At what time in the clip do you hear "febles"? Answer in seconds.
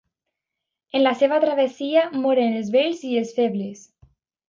3.41-3.89